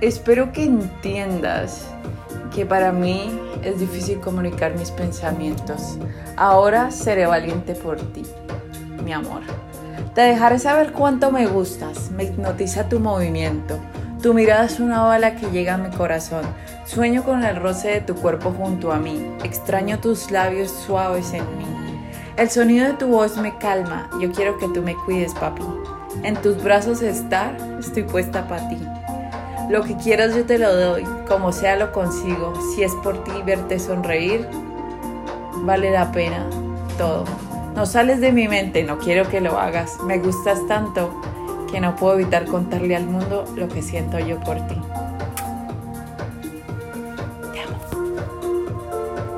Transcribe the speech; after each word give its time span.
Espero 0.00 0.52
que 0.52 0.62
entiendas 0.62 1.88
que 2.54 2.64
para 2.64 2.92
mí 2.92 3.36
es 3.64 3.80
difícil 3.80 4.20
comunicar 4.20 4.78
mis 4.78 4.92
pensamientos. 4.92 5.98
Ahora 6.36 6.92
seré 6.92 7.26
valiente 7.26 7.74
por 7.74 7.96
ti, 8.12 8.22
mi 9.04 9.12
amor. 9.12 9.40
Te 10.14 10.20
dejaré 10.20 10.60
saber 10.60 10.92
cuánto 10.92 11.32
me 11.32 11.48
gustas, 11.48 12.12
me 12.12 12.24
hipnotiza 12.24 12.88
tu 12.88 13.00
movimiento. 13.00 13.80
Tu 14.22 14.34
mirada 14.34 14.66
es 14.66 14.78
una 14.78 15.02
bala 15.02 15.34
que 15.34 15.50
llega 15.50 15.74
a 15.74 15.78
mi 15.78 15.90
corazón. 15.90 16.42
Sueño 16.86 17.24
con 17.24 17.42
el 17.42 17.56
roce 17.56 17.88
de 17.88 18.00
tu 18.00 18.14
cuerpo 18.14 18.52
junto 18.52 18.92
a 18.92 18.98
mí. 18.98 19.20
Extraño 19.42 19.98
tus 19.98 20.30
labios 20.30 20.70
suaves 20.70 21.32
en 21.32 21.42
mí. 21.58 21.66
El 22.36 22.48
sonido 22.50 22.86
de 22.86 22.92
tu 22.92 23.08
voz 23.08 23.36
me 23.36 23.58
calma. 23.58 24.08
Yo 24.20 24.30
quiero 24.30 24.58
que 24.58 24.68
tú 24.68 24.80
me 24.80 24.94
cuides, 24.94 25.34
papi. 25.34 25.64
En 26.22 26.36
tus 26.36 26.62
brazos 26.62 27.02
estar, 27.02 27.56
estoy 27.80 28.04
puesta 28.04 28.46
para 28.46 28.68
ti. 28.68 28.78
Lo 29.68 29.82
que 29.82 29.96
quieras 29.96 30.34
yo 30.34 30.44
te 30.44 30.58
lo 30.58 30.74
doy, 30.74 31.04
como 31.28 31.52
sea 31.52 31.76
lo 31.76 31.92
consigo. 31.92 32.54
Si 32.74 32.82
es 32.82 32.92
por 33.02 33.22
ti 33.22 33.32
verte 33.44 33.78
sonreír, 33.78 34.48
vale 35.62 35.90
la 35.90 36.10
pena 36.10 36.48
todo. 36.96 37.24
No 37.74 37.84
sales 37.84 38.20
de 38.20 38.32
mi 38.32 38.48
mente, 38.48 38.82
no 38.82 38.98
quiero 38.98 39.28
que 39.28 39.42
lo 39.42 39.58
hagas. 39.58 39.98
Me 40.04 40.18
gustas 40.18 40.66
tanto 40.66 41.20
que 41.70 41.80
no 41.80 41.96
puedo 41.96 42.14
evitar 42.14 42.46
contarle 42.46 42.96
al 42.96 43.04
mundo 43.04 43.44
lo 43.56 43.68
que 43.68 43.82
siento 43.82 44.18
yo 44.18 44.40
por 44.40 44.56
ti. 44.68 44.76